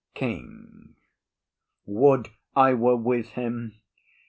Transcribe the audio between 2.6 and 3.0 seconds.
were